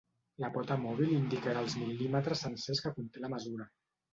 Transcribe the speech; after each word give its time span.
La 0.43 0.47
pota 0.55 0.77
mòbil 0.85 1.11
indicarà 1.17 1.63
els 1.65 1.77
mil·límetres 1.81 2.43
sencers 2.47 2.85
que 2.87 2.95
conté 2.99 3.25
la 3.27 3.35
mesura. 3.37 3.71